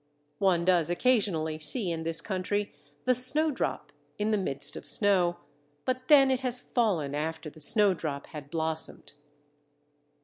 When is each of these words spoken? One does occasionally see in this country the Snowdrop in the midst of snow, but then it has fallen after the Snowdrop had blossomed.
One 0.39 0.65
does 0.65 0.89
occasionally 0.89 1.59
see 1.59 1.91
in 1.91 2.01
this 2.01 2.21
country 2.21 2.73
the 3.05 3.13
Snowdrop 3.13 3.91
in 4.17 4.31
the 4.31 4.37
midst 4.39 4.75
of 4.75 4.87
snow, 4.87 5.37
but 5.85 6.07
then 6.07 6.31
it 6.31 6.39
has 6.39 6.59
fallen 6.59 7.13
after 7.13 7.51
the 7.51 7.59
Snowdrop 7.61 8.25
had 8.25 8.49
blossomed. 8.49 9.13